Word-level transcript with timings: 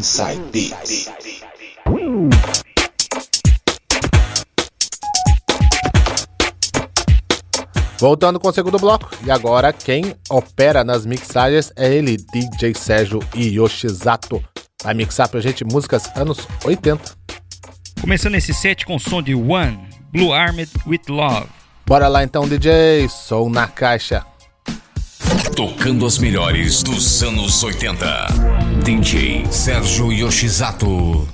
Inside 0.00 0.40
Beats. 0.50 1.10
Voltando 7.98 8.40
com 8.40 8.48
o 8.48 8.52
segundo 8.52 8.78
bloco, 8.78 9.10
e 9.22 9.30
agora 9.30 9.74
quem 9.74 10.16
opera 10.30 10.82
nas 10.82 11.04
mixagens 11.04 11.70
é 11.76 11.94
ele, 11.94 12.16
DJ 12.16 12.72
Sérgio 12.72 13.20
Yoshizato. 13.36 14.42
Vai 14.82 14.94
mixar 14.94 15.28
pra 15.28 15.38
gente 15.38 15.66
músicas 15.66 16.10
anos 16.16 16.48
80. 16.64 16.98
Começando 18.00 18.36
esse 18.36 18.54
set 18.54 18.86
com 18.86 18.96
o 18.96 18.98
som 18.98 19.20
de 19.20 19.34
One, 19.34 19.86
Blue 20.10 20.32
Armed 20.32 20.70
with 20.86 21.02
Love. 21.10 21.46
Bora 21.86 22.08
lá 22.08 22.24
então, 22.24 22.48
DJ, 22.48 23.06
sou 23.10 23.50
na 23.50 23.66
caixa. 23.66 24.24
Tocando 25.54 26.06
as 26.06 26.18
melhores 26.18 26.82
dos 26.82 27.22
anos 27.22 27.62
80. 27.62 28.26
DJ 28.84 29.44
Sérgio 29.50 30.12
Yoshizato. 30.12 31.26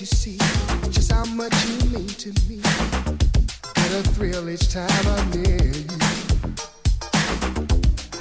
you 0.00 0.06
see 0.06 0.38
just 0.92 1.10
how 1.10 1.24
much 1.24 1.52
you 1.66 1.90
mean 1.90 2.06
to 2.06 2.28
me. 2.48 2.60
Get 3.74 3.92
a 3.92 4.02
thrill 4.14 4.48
each 4.48 4.72
time 4.72 4.88
I'm 5.06 5.30
near 5.30 5.64
you. 5.64 5.84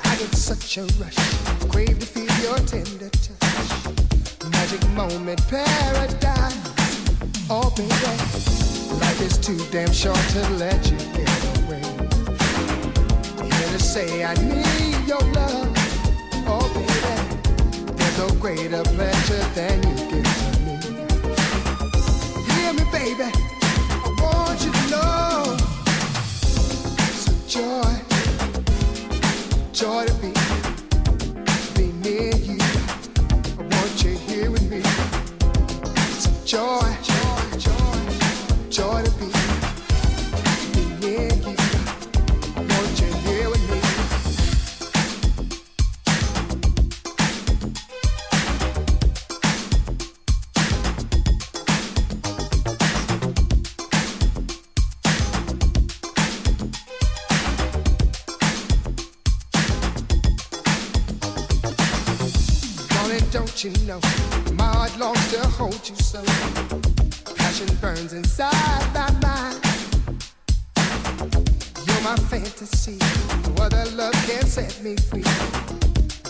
I 0.04 0.16
get 0.18 0.34
such 0.34 0.78
a 0.78 0.86
rush, 0.98 1.18
crave 1.70 2.00
to 2.00 2.06
feel 2.08 2.34
your 2.42 2.58
tender 2.66 3.10
touch. 3.10 4.50
Magic 4.50 4.90
moment, 4.92 5.40
paradise. 5.50 6.58
Oh, 7.48 7.70
baby, 7.76 7.92
life 9.00 9.22
is 9.22 9.38
too 9.38 9.60
damn 9.70 9.92
short 9.92 10.18
to 10.30 10.50
let 10.54 10.84
you 10.90 10.98
get 11.14 11.30
away. 11.60 11.84
Here 13.44 13.72
to 13.76 13.80
say 13.80 14.24
I 14.24 14.34
need 14.34 15.08
your 15.08 15.22
love. 15.34 15.72
Oh, 16.48 16.72
baby, 16.74 17.94
there's 17.94 18.18
no 18.18 18.30
greater 18.40 18.84
pleasure 18.84 19.44
than 19.54 19.84
you 19.84 20.24
give 20.24 20.47
baby. 23.18 23.47
Don't 63.38 63.64
you 63.64 63.70
know 63.86 64.00
my 64.54 64.66
heart 64.66 64.98
longs 64.98 65.32
to 65.32 65.40
hold 65.48 65.88
you 65.88 65.96
so? 65.98 66.24
Passion 67.36 67.70
burns 67.80 68.12
inside 68.14 68.84
my 68.96 69.12
mind. 69.22 69.60
You're 71.86 72.02
my 72.02 72.16
fantasy. 72.32 72.98
No 73.44 73.64
other 73.66 73.86
love 73.92 74.16
can 74.26 74.44
set 74.44 74.82
me 74.82 74.96
free. 74.96 75.22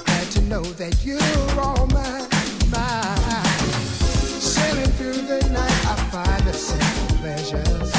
Glad 0.04 0.28
to 0.36 0.42
know 0.52 0.64
that 0.82 1.06
you're 1.06 1.22
all 1.58 1.88
mine, 1.96 2.28
mine. 2.76 3.46
Sailing 4.52 4.92
through 4.98 5.22
the 5.32 5.40
night, 5.54 5.80
I 5.88 5.96
find 6.12 6.44
the 6.44 6.52
simple 6.52 7.18
pleasures. 7.22 7.90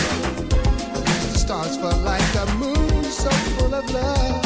Use 1.09 1.33
the 1.33 1.39
stars 1.39 1.79
for 1.79 1.95
like 2.05 2.29
the 2.35 2.47
moon, 2.57 3.05
so 3.05 3.31
full 3.57 3.75
of 3.75 3.91
love. 3.91 4.43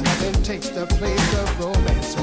Nothing 0.00 0.42
takes 0.44 0.68
the 0.68 0.86
place 0.86 1.34
of 1.42 1.58
romance. 1.58 2.17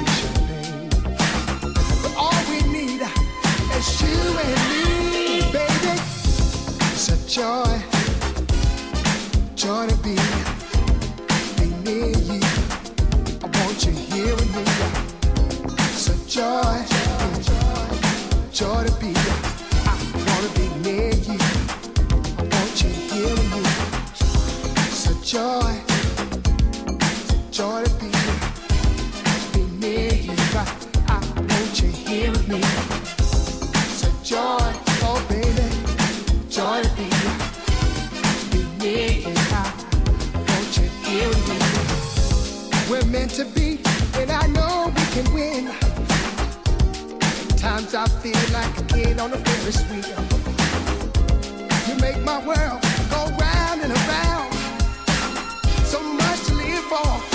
I 48.05 48.07
feel 48.21 48.53
like 48.53 48.77
a 48.77 48.83
kid 48.83 49.19
on 49.19 49.33
a 49.33 49.37
Ferris 49.37 49.81
wheel. 49.89 50.21
You 51.87 51.95
make 51.99 52.23
my 52.23 52.37
world 52.45 52.79
go 53.09 53.35
round 53.41 53.81
and 53.81 53.91
around. 53.91 54.53
So 55.85 56.03
much 56.03 56.43
to 56.45 56.53
live 56.53 56.83
for. 56.83 57.34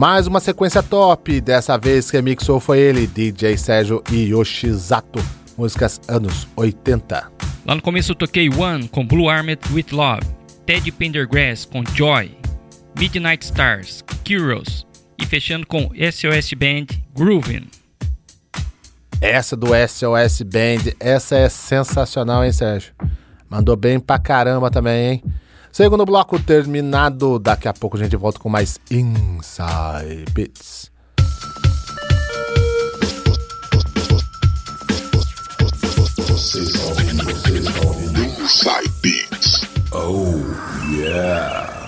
Mais 0.00 0.26
uma 0.26 0.40
sequência 0.40 0.82
top, 0.82 1.42
dessa 1.42 1.76
vez 1.76 2.10
quem 2.10 2.22
mixou 2.22 2.58
foi 2.58 2.78
ele, 2.78 3.06
DJ 3.06 3.58
Sérgio 3.58 4.02
Yoshizato, 4.10 5.22
músicas 5.58 6.00
anos 6.08 6.48
80. 6.56 7.30
Lá 7.66 7.74
no 7.74 7.82
começo 7.82 8.12
eu 8.12 8.16
toquei 8.16 8.48
One 8.48 8.88
com 8.88 9.06
Blue 9.06 9.28
Armed 9.28 9.60
With 9.70 9.88
Love, 9.92 10.26
Teddy 10.64 10.90
Pendergrass 10.90 11.66
com 11.66 11.84
Joy, 11.94 12.34
Midnight 12.98 13.44
Stars, 13.44 14.02
Curious 14.26 14.86
e 15.20 15.26
fechando 15.26 15.66
com 15.66 15.90
SOS 15.90 16.54
Band 16.54 16.96
Groovin'. 17.14 17.68
Essa 19.20 19.54
do 19.54 19.66
SOS 19.86 20.40
Band, 20.40 20.94
essa 20.98 21.36
é 21.36 21.48
sensacional, 21.50 22.42
hein, 22.42 22.52
Sérgio? 22.52 22.94
Mandou 23.50 23.76
bem 23.76 24.00
pra 24.00 24.18
caramba 24.18 24.70
também, 24.70 25.10
hein? 25.10 25.24
Segundo 25.72 26.04
bloco 26.04 26.38
terminado. 26.38 27.38
Daqui 27.38 27.68
a 27.68 27.72
pouco 27.72 27.96
a 27.96 28.00
gente 28.00 28.16
volta 28.16 28.38
com 28.38 28.48
mais 28.48 28.78
Inside 28.90 30.24
Bits. 30.32 30.90
Inside 38.40 38.90
Beats. 39.00 39.60
Oh, 39.92 40.36
yeah. 40.92 41.79